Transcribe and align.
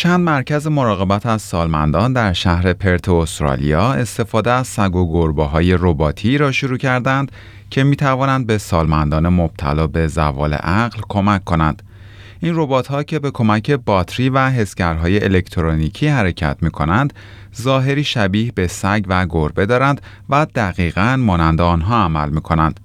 چند 0.00 0.20
مرکز 0.20 0.66
مراقبت 0.66 1.26
از 1.26 1.42
سالمندان 1.42 2.12
در 2.12 2.32
شهر 2.32 2.72
پرت 2.72 3.08
استرالیا 3.08 3.92
استفاده 3.92 4.50
از 4.50 4.66
سگ 4.66 4.96
و 4.96 5.12
گربه 5.12 5.44
های 5.44 5.76
رباتی 5.80 6.38
را 6.38 6.52
شروع 6.52 6.78
کردند 6.78 7.32
که 7.70 7.84
می 7.84 7.96
توانند 7.96 8.46
به 8.46 8.58
سالمندان 8.58 9.28
مبتلا 9.28 9.86
به 9.86 10.06
زوال 10.06 10.54
عقل 10.54 11.00
کمک 11.08 11.44
کنند. 11.44 11.82
این 12.40 12.52
ربات 12.56 12.86
ها 12.86 13.02
که 13.02 13.18
به 13.18 13.30
کمک 13.30 13.70
باتری 13.70 14.28
و 14.28 14.50
حسگرهای 14.50 15.24
الکترونیکی 15.24 16.06
حرکت 16.06 16.56
می 16.60 16.70
کنند، 16.70 17.12
ظاهری 17.62 18.04
شبیه 18.04 18.52
به 18.52 18.66
سگ 18.66 19.04
و 19.08 19.26
گربه 19.26 19.66
دارند 19.66 20.00
و 20.28 20.46
دقیقا 20.54 21.16
مانند 21.16 21.60
آنها 21.60 22.04
عمل 22.04 22.28
می 22.28 22.40
کنند. 22.40 22.80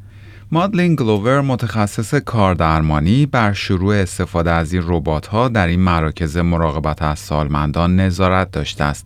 مادلین 0.51 0.95
گلوور 0.95 1.41
متخصص 1.41 2.15
کاردرمانی 2.15 3.25
بر 3.25 3.53
شروع 3.53 3.95
استفاده 3.95 4.51
از 4.51 4.73
این 4.73 4.83
ربات 4.85 5.27
ها 5.27 5.47
در 5.47 5.67
این 5.67 5.79
مراکز 5.79 6.37
مراقبت 6.37 7.01
از 7.01 7.19
سالمندان 7.19 7.99
نظارت 7.99 8.51
داشته 8.51 8.83
است. 8.83 9.05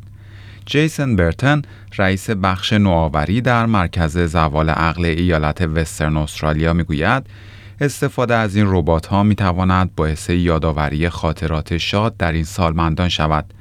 جیسن 0.66 1.16
برتن 1.16 1.62
رئیس 1.98 2.30
بخش 2.30 2.74
نوآوری 2.74 3.42
در 3.42 3.66
مرکز 3.66 4.18
زوال 4.18 4.70
عقل 4.70 5.06
ایالت 5.06 5.62
وسترن 5.62 6.18
استرالیا 6.18 6.74
می‌گوید 6.74 7.24
استفاده 7.82 8.36
از 8.36 8.56
این 8.56 8.66
ربات 8.68 9.06
ها 9.06 9.24
می 9.24 9.36
تواند 9.36 9.96
باعث 9.96 10.30
یادآوری 10.30 11.10
خاطرات 11.10 11.78
شاد 11.78 12.18
در 12.18 12.32
این 12.32 12.44
سالمندان 12.44 13.10
شود. 13.10 13.54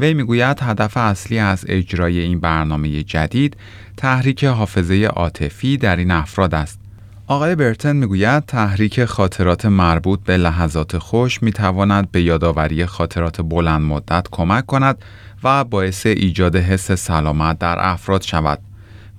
وی 0.00 0.14
می‌گوید 0.14 0.62
هدف 0.62 0.96
اصلی 0.96 1.38
از 1.38 1.64
اجرای 1.68 2.18
این 2.18 2.40
برنامه 2.40 3.02
جدید 3.02 3.56
تحریک 3.96 4.44
حافظه 4.44 5.04
عاطفی 5.04 5.76
در 5.76 5.96
این 5.96 6.10
افراد 6.10 6.54
است. 6.54 6.83
آقای 7.26 7.54
برتن 7.54 7.96
می‌گوید 7.96 8.46
تحریک 8.46 9.04
خاطرات 9.04 9.66
مربوط 9.66 10.20
به 10.24 10.36
لحظات 10.36 10.98
خوش 10.98 11.42
می 11.42 11.52
تواند 11.52 12.10
به 12.10 12.22
یادآوری 12.22 12.86
خاطرات 12.86 13.40
بلند 13.40 13.82
مدت 13.82 14.26
کمک 14.30 14.66
کند 14.66 14.98
و 15.44 15.64
باعث 15.64 16.06
ایجاد 16.06 16.56
حس 16.56 16.92
سلامت 16.92 17.58
در 17.58 17.76
افراد 17.78 18.22
شود. 18.22 18.58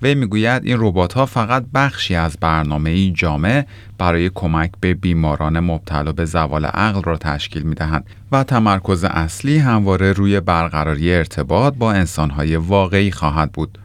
وی 0.01 0.15
می‌گوید 0.15 0.65
این 0.65 0.77
ربات 0.79 1.13
ها 1.13 1.25
فقط 1.25 1.65
بخشی 1.73 2.15
از 2.15 2.37
برنامه 2.41 3.11
جامع 3.11 3.65
برای 3.97 4.31
کمک 4.35 4.71
به 4.79 4.93
بیماران 4.93 5.59
مبتلا 5.59 6.11
به 6.11 6.25
زوال 6.25 6.65
عقل 6.65 7.03
را 7.03 7.17
تشکیل 7.17 7.63
می 7.63 7.75
دهند 7.75 8.05
و 8.31 8.43
تمرکز 8.43 9.03
اصلی 9.03 9.57
همواره 9.57 10.11
روی 10.11 10.39
برقراری 10.39 11.13
ارتباط 11.13 11.73
با 11.73 11.91
انسانهای 11.91 12.55
واقعی 12.55 13.11
خواهد 13.11 13.51
بود. 13.51 13.77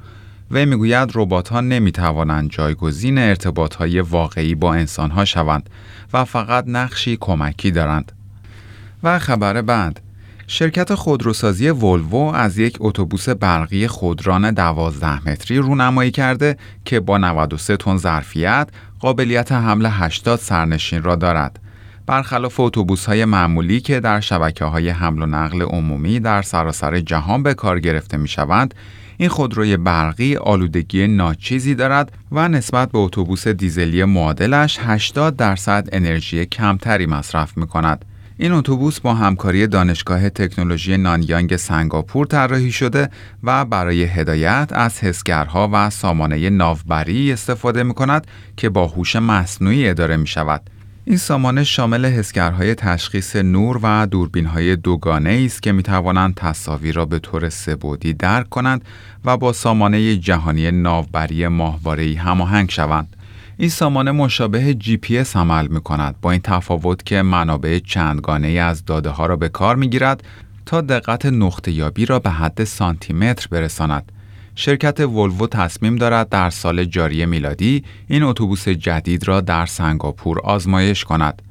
وی 0.50 0.64
می‌گوید 0.64 1.10
ربات 1.14 1.48
ها 1.48 1.60
نمی 1.60 1.92
توانند 1.92 2.50
جایگزین 2.50 3.18
ارتباط 3.18 3.74
های 3.74 4.00
واقعی 4.00 4.54
با 4.54 4.74
انسان 4.74 5.10
ها 5.10 5.24
شوند 5.24 5.70
و 6.12 6.24
فقط 6.24 6.64
نقشی 6.66 7.16
کمکی 7.20 7.70
دارند. 7.70 8.12
و 9.02 9.18
خبر 9.18 9.62
بعد 9.62 10.00
شرکت 10.46 10.94
خودروسازی 10.94 11.68
ولوو 11.68 12.32
از 12.34 12.58
یک 12.58 12.76
اتوبوس 12.80 13.28
برقی 13.28 13.86
خودران 13.86 14.50
12 14.50 15.28
متری 15.28 15.58
رونمایی 15.58 16.10
کرده 16.10 16.56
که 16.84 17.00
با 17.00 17.18
93 17.18 17.76
تن 17.76 17.96
ظرفیت 17.96 18.68
قابلیت 19.00 19.52
حمل 19.52 19.86
80 19.90 20.38
سرنشین 20.38 21.02
را 21.02 21.16
دارد. 21.16 21.58
برخلاف 22.06 22.60
اتوبوس 22.60 23.06
های 23.06 23.24
معمولی 23.24 23.80
که 23.80 24.00
در 24.00 24.20
شبکه 24.20 24.64
های 24.64 24.88
حمل 24.88 25.22
و 25.22 25.26
نقل 25.26 25.62
عمومی 25.62 26.20
در 26.20 26.42
سراسر 26.42 27.00
جهان 27.00 27.42
به 27.42 27.54
کار 27.54 27.80
گرفته 27.80 28.16
می 28.16 28.28
شوند، 28.28 28.74
این 29.20 29.28
خودروی 29.28 29.76
برقی 29.76 30.36
آلودگی 30.36 31.06
ناچیزی 31.06 31.74
دارد 31.74 32.12
و 32.32 32.48
نسبت 32.48 32.92
به 32.92 32.98
اتوبوس 32.98 33.48
دیزلی 33.48 34.04
معادلش 34.04 34.78
80 34.80 35.36
درصد 35.36 35.88
انرژی 35.92 36.46
کمتری 36.46 37.06
مصرف 37.06 37.56
می 37.56 37.66
کند. 37.66 38.04
این 38.36 38.52
اتوبوس 38.52 39.00
با 39.00 39.14
همکاری 39.14 39.66
دانشگاه 39.66 40.30
تکنولوژی 40.30 40.96
نانیانگ 40.96 41.56
سنگاپور 41.56 42.26
طراحی 42.26 42.72
شده 42.72 43.08
و 43.42 43.64
برای 43.64 44.04
هدایت 44.04 44.68
از 44.72 45.00
حسگرها 45.00 45.70
و 45.72 45.90
سامانه 45.90 46.50
ناوبری 46.50 47.32
استفاده 47.32 47.82
می 47.82 47.94
کند 47.94 48.26
که 48.56 48.68
با 48.68 48.86
هوش 48.86 49.16
مصنوعی 49.16 49.88
اداره 49.88 50.16
می 50.16 50.26
شود. 50.26 50.70
این 51.10 51.18
سامانه 51.18 51.64
شامل 51.64 52.06
حسگرهای 52.06 52.74
تشخیص 52.74 53.36
نور 53.36 53.80
و 53.82 54.06
دوربینهای 54.06 54.76
دوگانه 54.76 55.42
است 55.46 55.62
که 55.62 55.72
می 55.72 55.82
توانند 55.82 56.34
تصاویر 56.34 56.94
را 56.94 57.04
به 57.06 57.18
طور 57.18 57.48
سبودی 57.48 58.12
درک 58.12 58.48
کنند 58.48 58.84
و 59.24 59.36
با 59.36 59.52
سامانه 59.52 60.16
جهانی 60.16 60.70
ناوبری 60.70 61.48
ماهواره‌ای 61.48 62.14
هماهنگ 62.14 62.70
شوند. 62.70 63.16
این 63.56 63.68
سامانه 63.68 64.10
مشابه 64.10 64.74
جی 64.74 64.96
پی 64.96 65.18
اس 65.18 65.36
عمل 65.36 65.66
می 65.66 65.80
کند 65.80 66.14
با 66.22 66.30
این 66.30 66.40
تفاوت 66.44 67.06
که 67.06 67.22
منابع 67.22 67.78
چندگانه 67.78 68.46
ای 68.46 68.58
از 68.58 68.84
داده 68.84 69.10
ها 69.10 69.26
را 69.26 69.36
به 69.36 69.48
کار 69.48 69.76
می 69.76 69.88
گیرد 69.88 70.22
تا 70.66 70.80
دقت 70.80 71.26
نقطه 71.26 71.72
یابی 71.72 72.06
را 72.06 72.18
به 72.18 72.30
حد 72.30 72.64
سانتی 72.64 73.12
متر 73.12 73.46
برساند. 73.50 74.12
شرکت 74.54 75.00
ولوو 75.00 75.46
تصمیم 75.46 75.96
دارد 75.96 76.28
در 76.28 76.50
سال 76.50 76.84
جاری 76.84 77.26
میلادی 77.26 77.84
این 78.08 78.22
اتوبوس 78.22 78.68
جدید 78.68 79.28
را 79.28 79.40
در 79.40 79.66
سنگاپور 79.66 80.40
آزمایش 80.40 81.04
کند. 81.04 81.42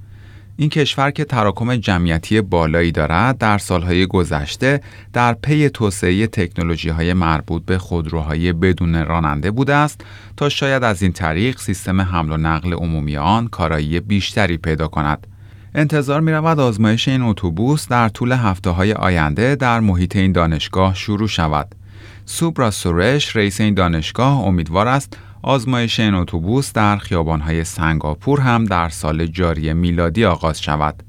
این 0.60 0.70
کشور 0.70 1.12
که 1.12 1.26
تراکم 1.26 1.76
جمعیتی 1.76 2.42
بالایی 2.42 2.92
دارد 2.92 3.38
در 3.38 3.58
سالهای 3.58 4.06
گذشته 4.06 4.82
در 5.14 5.34
پی 5.34 5.70
توسعه 5.70 6.28
تکنولوژی 6.28 6.90
های 6.90 7.14
مربوط 7.14 7.66
به 7.66 7.78
خودروهای 7.78 8.54
بدون 8.54 9.06
راننده 9.06 9.52
بوده 9.52 9.76
است 9.76 10.02
تا 10.38 10.50
شاید 10.50 10.84
از 10.84 11.02
این 11.02 11.12
طریق 11.12 11.60
سیستم 11.60 12.02
حمل 12.02 12.32
و 12.32 12.38
نقل 12.38 12.74
عمومی 12.74 13.18
آن 13.18 13.48
کارایی 13.48 14.00
بیشتری 14.00 14.58
پیدا 14.58 14.88
کند. 14.88 15.28
انتظار 15.76 16.22
می 16.22 16.32
رود 16.32 16.60
آزمایش 16.60 17.08
این 17.08 17.22
اتوبوس 17.22 17.88
در 17.88 18.10
طول 18.10 18.32
هفته 18.32 18.70
های 18.70 18.94
آینده 18.94 19.56
در 19.56 19.80
محیط 19.80 20.16
این 20.16 20.32
دانشگاه 20.32 20.96
شروع 20.96 21.28
شود. 21.28 21.76
سوبرا 22.26 22.72
سورش 22.72 23.36
رئیس 23.36 23.62
این 23.62 23.74
دانشگاه 23.74 24.40
امیدوار 24.40 24.88
است 24.88 25.18
آزمایش 25.42 26.00
این 26.00 26.14
اتوبوس 26.14 26.74
در 26.74 26.98
خیابانهای 26.98 27.64
سنگاپور 27.64 28.40
هم 28.40 28.66
در 28.66 28.90
سال 28.90 29.26
جاری 29.26 29.74
میلادی 29.74 30.26
آغاز 30.26 30.62
شود. 30.62 31.04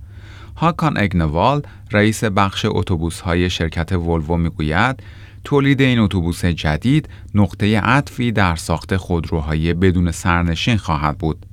هاکان 0.56 0.99
اگنوال 0.99 1.62
رئیس 1.93 2.25
بخش 2.25 2.67
اتوبوس‌های 2.69 3.51
شرکت 3.51 3.93
ولوو 3.93 4.37
می‌گوید 4.37 5.03
تولید 5.45 5.81
این 5.81 5.99
اتوبوس 5.99 6.45
جدید 6.45 7.09
نقطه 7.34 7.81
عطفی 7.81 8.33
در 8.33 8.57
ساخت 8.57 8.97
خودروهای 8.97 9.75
بدون 9.75 10.11
سرنشین 10.11 10.77
خواهد 10.77 11.19
بود. 11.19 11.47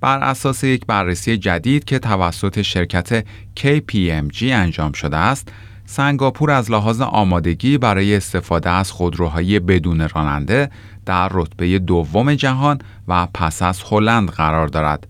بر 0.00 0.18
اساس 0.18 0.64
یک 0.64 0.86
بررسی 0.86 1.36
جدید 1.36 1.84
که 1.84 1.98
توسط 1.98 2.62
شرکت 2.62 3.24
KPMG 3.60 4.42
انجام 4.42 4.92
شده 4.92 5.16
است، 5.16 5.48
سنگاپور 5.86 6.50
از 6.50 6.70
لحاظ 6.70 7.00
آمادگی 7.00 7.78
برای 7.78 8.16
استفاده 8.16 8.70
از 8.70 8.90
خودروهای 8.90 9.60
بدون 9.60 10.08
راننده 10.08 10.70
در 11.06 11.28
رتبه 11.32 11.78
دوم 11.78 12.34
جهان 12.34 12.78
و 13.08 13.26
پس 13.34 13.62
از 13.62 13.82
هلند 13.90 14.30
قرار 14.30 14.68
دارد. 14.68 15.06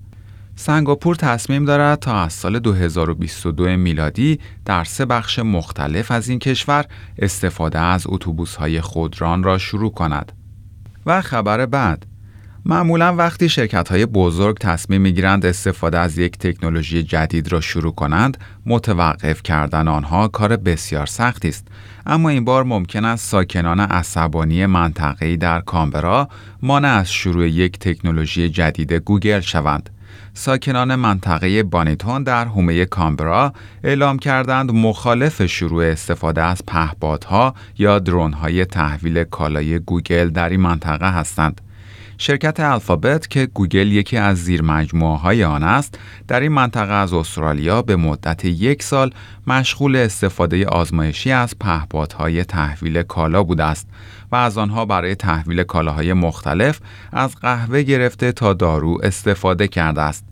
سنگاپور 0.56 1.16
تصمیم 1.16 1.64
دارد 1.64 1.98
تا 1.98 2.20
از 2.20 2.32
سال 2.32 2.58
2022 2.58 3.76
میلادی 3.76 4.40
در 4.64 4.84
سه 4.84 5.04
بخش 5.04 5.38
مختلف 5.38 6.10
از 6.10 6.28
این 6.28 6.38
کشور 6.38 6.84
استفاده 7.18 7.78
از 7.78 8.04
اتوبوس‌های 8.06 8.80
خودران 8.80 9.42
را 9.42 9.58
شروع 9.58 9.92
کند. 9.92 10.32
و 11.06 11.20
خبر 11.20 11.66
بعد 11.66 12.06
معمولا 12.64 13.14
وقتی 13.14 13.48
شرکت 13.48 13.88
های 13.88 14.06
بزرگ 14.06 14.58
تصمیم 14.58 15.00
می‌گیرند 15.00 15.46
استفاده 15.46 15.98
از 15.98 16.18
یک 16.18 16.38
تکنولوژی 16.38 17.02
جدید 17.02 17.52
را 17.52 17.60
شروع 17.60 17.94
کنند 17.94 18.36
متوقف 18.66 19.42
کردن 19.42 19.88
آنها 19.88 20.28
کار 20.28 20.56
بسیار 20.56 21.06
سختی 21.06 21.48
است 21.48 21.68
اما 22.06 22.28
این 22.28 22.44
بار 22.44 22.64
ممکن 22.64 23.04
است 23.04 23.28
ساکنان 23.30 23.80
عصبانی 23.80 24.66
منطقه‌ای 24.66 25.36
در 25.36 25.60
کانبرا 25.60 26.28
مانع 26.62 26.88
از 26.88 27.12
شروع 27.12 27.48
یک 27.48 27.78
تکنولوژی 27.78 28.48
جدید 28.48 28.92
گوگل 28.92 29.40
شوند 29.40 29.90
ساکنان 30.34 30.94
منطقه 30.94 31.62
بانیتون 31.62 32.22
در 32.22 32.44
حومه 32.44 32.84
کانبرا 32.84 33.52
اعلام 33.84 34.18
کردند 34.18 34.70
مخالف 34.70 35.46
شروع 35.46 35.84
استفاده 35.84 36.42
از 36.42 36.62
پهپادها 36.66 37.54
یا 37.78 37.98
drone 37.98 38.45
های 38.45 38.64
تحویل 38.64 39.24
کالای 39.24 39.78
گوگل 39.78 40.28
در 40.28 40.48
این 40.48 40.60
منطقه 40.60 41.12
هستند. 41.12 41.60
شرکت 42.22 42.60
الفابت 42.60 43.30
که 43.30 43.46
گوگل 43.46 43.92
یکی 43.92 44.16
از 44.16 44.38
زیر 44.38 44.62
های 45.02 45.44
آن 45.44 45.62
است 45.62 45.98
در 46.28 46.40
این 46.40 46.52
منطقه 46.52 46.92
از 46.92 47.12
استرالیا 47.12 47.82
به 47.82 47.96
مدت 47.96 48.44
یک 48.44 48.82
سال 48.82 49.10
مشغول 49.46 49.96
استفاده 49.96 50.66
آزمایشی 50.66 51.32
از 51.32 51.58
پهپادهای 51.58 52.44
تحویل 52.44 53.02
کالا 53.02 53.42
بوده 53.42 53.64
است 53.64 53.88
و 54.32 54.36
از 54.36 54.58
آنها 54.58 54.84
برای 54.84 55.14
تحویل 55.14 55.62
کالاهای 55.62 56.12
مختلف 56.12 56.80
از 57.12 57.36
قهوه 57.36 57.82
گرفته 57.82 58.32
تا 58.32 58.52
دارو 58.52 58.98
استفاده 59.02 59.68
کرده 59.68 60.00
است. 60.00 60.24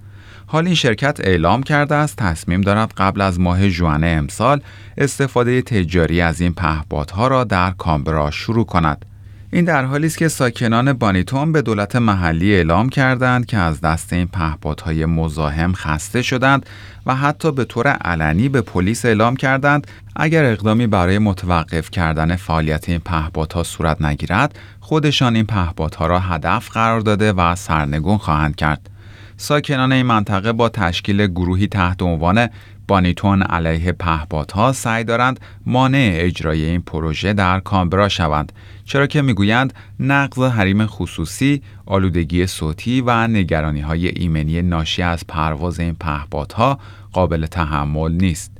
حال 0.47 0.67
این 0.67 0.75
شرکت 0.75 1.21
اعلام 1.21 1.63
کرده 1.63 1.95
است 1.95 2.17
تصمیم 2.17 2.61
دارد 2.61 2.93
قبل 2.97 3.21
از 3.21 3.41
ماه 3.41 3.69
ژوئن 3.69 4.05
امسال 4.05 4.61
استفاده 4.99 5.63
تجاری 5.63 6.21
از 6.21 6.41
این 6.41 6.53
پهپادها 6.53 7.29
را 7.29 7.45
در 7.45 7.71
کامبرا 7.71 8.31
شروع 8.31 8.67
کند. 8.67 9.10
این 9.53 9.65
در 9.65 9.85
حالی 9.85 10.07
است 10.07 10.19
که 10.19 10.29
ساکنان 10.29 10.93
بانیتون 10.93 11.53
به 11.53 11.63
دولت 11.63 11.97
محلی 11.97 12.55
اعلام 12.55 12.89
کردند 12.89 13.47
که 13.47 13.57
از 13.57 13.81
دست 13.81 14.13
این 14.13 14.27
پهپادهای 14.27 15.07
مزاحم 15.07 15.73
خسته 15.73 16.23
شدند 16.23 16.67
و 17.07 17.17
حتی 17.17 17.53
به 17.53 17.65
طور 17.65 17.89
علنی 17.89 18.49
به 18.49 18.61
پلیس 18.61 19.05
اعلام 19.05 19.37
کردند 19.37 19.87
اگر 20.17 20.45
اقدامی 20.45 20.87
برای 20.87 21.19
متوقف 21.19 21.91
کردن 21.91 22.37
فعالیت 22.37 22.89
این 22.89 22.99
پهپادها 22.99 23.63
صورت 23.63 24.03
نگیرد 24.03 24.59
خودشان 24.81 25.37
این 25.37 25.47
پهپادها 25.47 26.07
را 26.07 26.21
هدف 26.21 26.69
قرار 26.69 27.01
داده 27.01 27.33
و 27.33 27.55
سرنگون 27.55 28.19
خواهند 28.19 28.57
کرد. 28.57 28.91
ساکنان 29.37 29.93
این 29.93 30.07
منطقه 30.07 30.53
با 30.53 30.69
تشکیل 30.69 31.27
گروهی 31.27 31.67
تحت 31.67 32.03
عنوان 32.03 32.49
بانیتون 32.91 33.43
علیه 33.43 33.93
پهپادها 33.93 34.73
سعی 34.73 35.05
دارند 35.05 35.41
مانع 35.67 36.13
اجرای 36.15 36.65
این 36.65 36.81
پروژه 36.81 37.33
در 37.33 37.61
کامبرا 37.61 38.09
شوند 38.09 38.53
چرا 38.85 39.07
که 39.07 39.23
می‌گویند 39.23 39.73
نقض 40.01 40.39
حریم 40.39 40.87
خصوصی، 40.87 41.63
آلودگی 41.87 42.47
صوتی 42.47 43.01
و 43.01 43.27
نگرانی 43.27 43.81
های 43.81 44.09
ایمنی 44.09 44.63
ناشی 44.63 45.03
از 45.03 45.27
پرواز 45.29 45.81
این 45.81 45.95
پهپادها 45.95 46.79
قابل 47.13 47.47
تحمل 47.47 48.13
نیست. 48.13 48.53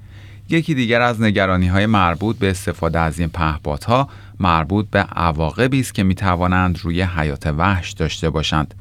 یکی 0.49 0.75
دیگر 0.75 1.01
از 1.01 1.23
نگرانی 1.23 1.69
های 1.69 1.87
مربوط 1.87 2.39
به 2.39 2.51
استفاده 2.51 2.99
از 2.99 3.19
این 3.19 3.29
پهپادها 3.29 4.09
مربوط 4.41 4.87
به 4.91 4.99
عواقبی 4.99 5.81
است 5.81 5.95
که 5.95 6.03
می 6.03 6.15
توانند 6.15 6.79
روی 6.83 7.03
حیات 7.03 7.47
وحش 7.47 7.91
داشته 7.91 8.31
باشند. 8.31 8.75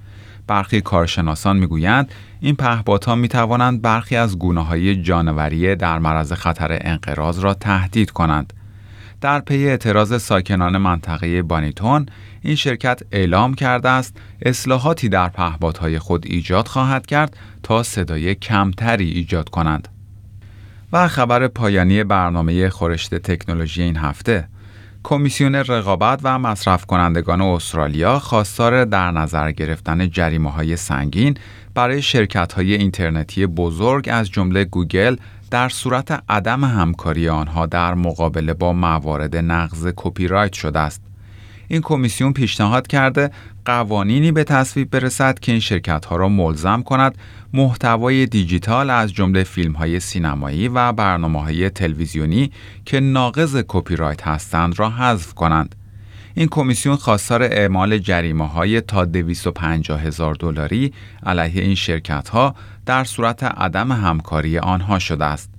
برخی 0.50 0.81
کارشناسان 0.81 1.57
می‌گویند 1.57 2.12
این 2.40 2.56
پهپادها 2.56 3.16
می 3.16 3.28
توانند 3.28 3.81
برخی 3.81 4.16
از 4.16 4.40
گونه 4.40 4.66
های 4.66 5.01
جانوری 5.01 5.75
در 5.75 6.00
معرض 6.00 6.34
خطر 6.34 6.78
انقراض 6.81 7.40
را 7.40 7.54
تهدید 7.54 8.12
کنند. 8.12 8.54
در 9.22 9.40
پی 9.40 9.68
اعتراض 9.68 10.22
ساکنان 10.22 10.78
منطقه 10.78 11.42
بانیتون 11.42 12.06
این 12.42 12.56
شرکت 12.56 13.01
اعلام 13.12 13.54
کرده 13.54 13.90
است 13.90 14.18
اصلاحاتی 14.42 15.10
در 15.10 15.30
پهپادهای 15.30 16.00
خود 16.00 16.25
ایجاد 16.28 16.68
خواهد 16.68 17.06
کرد 17.06 17.38
تا 17.63 17.84
صدای 17.84 18.36
کمتری 18.36 19.10
ایجاد 19.10 19.50
کنند. 19.50 19.88
و 20.94 21.07
خبر 21.07 21.48
پایانی 21.48 22.04
برنامه 22.04 22.69
خورشت 22.69 23.16
تکنولوژی 23.16 23.84
این 23.84 23.98
هفته 23.98 24.48
کمیسیون 25.04 25.56
رقابت 25.56 26.19
و 26.24 26.40
مصرف 26.40 26.86
کنندگان 26.86 27.42
استرالیا 27.42 28.19
خواستار 28.19 28.86
در 28.86 29.12
نظر 29.12 29.51
گرفتن 29.51 30.10
جریمه 30.10 30.51
های 30.51 30.75
سنگین 30.75 31.38
برای 31.74 32.01
شرکت 32.01 32.54
های 32.54 32.74
اینترنتی 32.74 33.46
بزرگ 33.46 34.10
از 34.12 34.30
جمله 34.30 34.66
گوگل 34.66 35.16
در 35.51 35.69
صورت 35.69 36.24
عدم 36.30 36.63
همکاری 36.63 37.30
آنها 37.30 37.66
در 37.66 37.94
مقابله 37.94 38.54
با 38.54 38.74
موارد 38.74 39.36
نقض 39.36 39.88
کپی 39.96 40.28
رایت 40.28 40.54
شده 40.54 40.80
است. 40.80 41.08
این 41.71 41.81
کمیسیون 41.81 42.33
پیشنهاد 42.33 42.88
کرده 42.88 43.31
قوانینی 43.66 44.31
به 44.31 44.44
تصویب 44.44 44.89
برسد 44.89 45.39
که 45.39 45.51
این 45.51 45.62
شرکت 45.62 46.06
ها 46.06 46.16
را 46.16 46.30
ملزم 46.30 46.81
کند 46.81 47.18
محتوای 47.54 48.25
دیجیتال 48.25 48.89
از 48.89 49.13
جمله 49.13 49.44
فیلم 49.44 49.74
های 49.74 50.00
سینمایی 50.00 50.68
و 50.68 50.92
برنامه 50.92 51.42
های 51.42 51.69
تلویزیونی 51.69 52.51
که 52.86 53.00
ناقض 53.00 53.63
کپی 53.68 53.95
رایت 53.95 54.27
هستند 54.27 54.80
را 54.80 54.89
حذف 54.89 55.33
کنند. 55.33 55.75
این 56.33 56.48
کمیسیون 56.48 56.95
خواستار 56.95 57.44
اعمال 57.44 57.98
جریمه 57.98 58.48
های 58.48 58.81
تا 58.81 59.06
250 59.06 60.01
هزار 60.01 60.33
دلاری 60.33 60.94
علیه 61.25 61.62
این 61.62 61.75
شرکت 61.75 62.30
ها 62.30 62.56
در 62.86 63.04
صورت 63.04 63.44
عدم 63.44 63.92
همکاری 63.92 64.57
آنها 64.57 65.00
شده 65.00 65.25
است. 65.25 65.58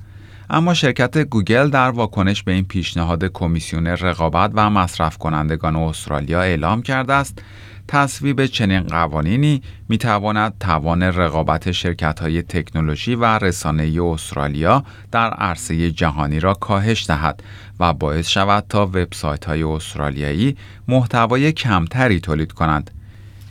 اما 0.52 0.74
شرکت 0.74 1.18
گوگل 1.18 1.70
در 1.70 1.90
واکنش 1.90 2.42
به 2.42 2.52
این 2.52 2.64
پیشنهاد 2.64 3.24
کمیسیون 3.24 3.86
رقابت 3.86 4.50
و 4.54 4.70
مصرف 4.70 5.18
کنندگان 5.18 5.76
استرالیا 5.76 6.42
اعلام 6.42 6.82
کرده 6.82 7.12
است 7.12 7.42
تصویب 7.88 8.46
چنین 8.46 8.80
قوانینی 8.80 9.62
می 9.88 9.98
تواند 9.98 10.58
توان 10.60 11.02
رقابت 11.02 11.72
شرکت 11.72 12.20
های 12.20 12.42
تکنولوژی 12.42 13.14
و 13.14 13.24
رسانه 13.24 14.02
استرالیا 14.02 14.84
در 15.12 15.30
عرصه 15.30 15.90
جهانی 15.90 16.40
را 16.40 16.54
کاهش 16.54 17.06
دهد 17.06 17.42
و 17.80 17.92
باعث 17.92 18.28
شود 18.28 18.64
تا 18.68 18.86
وبسایت 18.86 19.44
های 19.44 19.62
استرالیایی 19.62 20.56
محتوای 20.88 21.52
کمتری 21.52 22.20
تولید 22.20 22.52
کنند. 22.52 22.90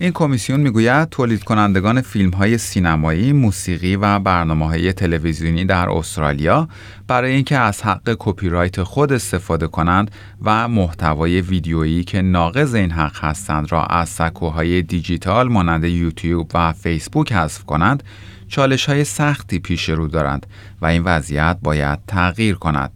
این 0.01 0.11
کمیسیون 0.11 0.59
می‌گوید 0.59 1.09
تولید 1.09 1.43
کنندگان 1.43 2.01
فیلم 2.01 2.29
های 2.29 2.57
سینمایی، 2.57 3.33
موسیقی 3.33 3.95
و 3.95 4.19
برنامه 4.19 4.67
های 4.67 4.93
تلویزیونی 4.93 5.65
در 5.65 5.89
استرالیا 5.89 6.67
برای 7.07 7.31
اینکه 7.31 7.57
از 7.57 7.81
حق 7.81 8.15
کپی 8.19 8.49
رایت 8.49 8.83
خود 8.83 9.13
استفاده 9.13 9.67
کنند 9.67 10.11
و 10.41 10.67
محتوای 10.67 11.41
ویدیویی 11.41 12.03
که 12.03 12.21
ناقض 12.21 12.73
این 12.73 12.91
حق 12.91 13.23
هستند 13.23 13.71
را 13.71 13.83
از 13.83 14.09
سکوهای 14.09 14.81
دیجیتال 14.81 15.47
مانند 15.47 15.83
یوتیوب 15.83 16.51
و 16.53 16.73
فیسبوک 16.73 17.31
حذف 17.33 17.63
کنند، 17.63 18.03
چالش 18.47 18.85
های 18.85 19.03
سختی 19.03 19.59
پیش 19.59 19.89
رو 19.89 20.07
دارند 20.07 20.45
و 20.81 20.85
این 20.85 21.03
وضعیت 21.03 21.57
باید 21.63 21.99
تغییر 22.07 22.55
کند. 22.55 22.91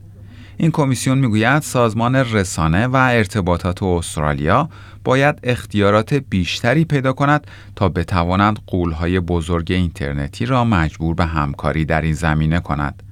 این 0.57 0.71
کمیسیون 0.71 1.17
می‌گوید 1.17 1.61
سازمان 1.61 2.15
رسانه 2.15 2.88
و 2.88 2.95
ارتباطات 2.95 3.83
استرالیا 3.83 4.69
باید 5.03 5.39
اختیارات 5.44 6.13
بیشتری 6.13 6.85
پیدا 6.85 7.13
کند 7.13 7.47
تا 7.75 7.89
بتواند 7.89 8.59
قولهای 8.67 9.19
بزرگ 9.19 9.71
اینترنتی 9.71 10.45
را 10.45 10.63
مجبور 10.63 11.15
به 11.15 11.25
همکاری 11.25 11.85
در 11.85 12.01
این 12.01 12.13
زمینه 12.13 12.59
کند. 12.59 13.03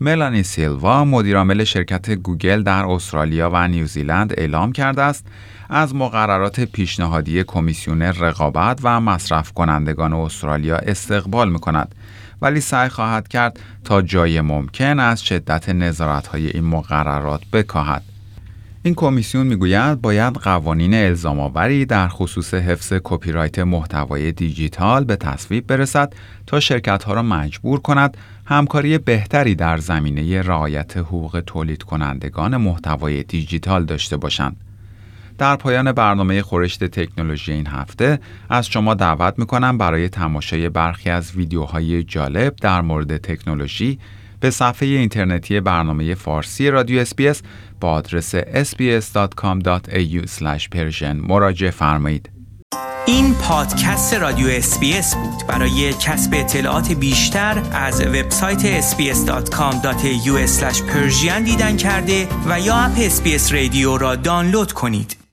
ملانی 0.00 0.42
سیلوا 0.42 1.04
مدیرعامل 1.04 1.64
شرکت 1.64 2.10
گوگل 2.10 2.62
در 2.62 2.84
استرالیا 2.86 3.50
و 3.52 3.68
نیوزیلند 3.68 4.34
اعلام 4.36 4.72
کرده 4.72 5.02
است 5.02 5.26
از 5.68 5.94
مقررات 5.94 6.60
پیشنهادی 6.60 7.44
کمیسیون 7.44 8.02
رقابت 8.02 8.80
و 8.82 9.00
مصرف 9.00 9.52
کنندگان 9.52 10.12
استرالیا 10.12 10.76
استقبال 10.76 11.52
می 11.52 11.58
کند 11.58 11.94
ولی 12.42 12.60
سعی 12.60 12.88
خواهد 12.88 13.28
کرد 13.28 13.60
تا 13.84 14.02
جای 14.02 14.40
ممکن 14.40 15.00
از 15.00 15.24
شدت 15.24 15.68
نظارت 15.68 16.26
های 16.26 16.46
این 16.46 16.64
مقررات 16.64 17.40
بکاهد. 17.52 18.02
این 18.86 18.94
کمیسیون 18.94 19.46
می‌گوید 19.46 20.00
باید 20.00 20.34
قوانین 20.34 20.94
الزام 20.94 21.40
آوری 21.40 21.84
در 21.84 22.08
خصوص 22.08 22.54
حفظ 22.54 22.92
کپی 23.04 23.32
رایت 23.32 23.58
محتوای 23.58 24.32
دیجیتال 24.32 25.04
به 25.04 25.16
تصویب 25.16 25.66
برسد 25.66 26.12
تا 26.46 26.60
شرکت 26.60 27.04
ها 27.04 27.14
را 27.14 27.22
مجبور 27.22 27.80
کند 27.80 28.16
همکاری 28.44 28.98
بهتری 28.98 29.54
در 29.54 29.78
زمینه 29.78 30.42
رعایت 30.42 30.96
حقوق 30.96 31.42
تولید 31.46 31.82
کنندگان 31.82 32.56
محتوای 32.56 33.22
دیجیتال 33.22 33.84
داشته 33.84 34.16
باشند. 34.16 34.56
در 35.38 35.56
پایان 35.56 35.92
برنامه 35.92 36.42
خورشت 36.42 36.84
تکنولوژی 36.84 37.52
این 37.52 37.66
هفته 37.66 38.20
از 38.50 38.66
شما 38.66 38.94
دعوت 38.94 39.38
می‌کنم 39.38 39.78
برای 39.78 40.08
تماشای 40.08 40.68
برخی 40.68 41.10
از 41.10 41.36
ویدیوهای 41.36 42.02
جالب 42.02 42.56
در 42.56 42.80
مورد 42.80 43.16
تکنولوژی 43.16 43.98
به 44.40 44.50
صفحه 44.50 44.88
اینترنتی 44.88 45.60
برنامه 45.60 46.14
فارسی 46.14 46.70
رادیو 46.70 47.00
SBS 47.00 47.42
با 47.80 47.90
آدرس 47.90 48.36
sbs.com.au 48.36 50.26
مراجعه 51.14 51.70
فرمایید. 51.70 52.30
این 53.06 53.34
پادکست 53.34 54.14
رادیو 54.14 54.48
SBS 54.48 55.14
بود 55.14 55.46
برای 55.48 55.92
کسب 55.92 56.30
اطلاعات 56.34 56.92
بیشتر 56.92 57.62
از 57.72 58.00
وبسایت 58.00 58.80
sbs.com.au 58.80 60.36
دیدن 61.44 61.76
کرده 61.76 62.28
و 62.48 62.60
یا 62.60 62.74
اپ 62.74 62.98
SBS 62.98 63.52
رادیو 63.52 63.98
را 63.98 64.16
دانلود 64.16 64.72
کنید. 64.72 65.25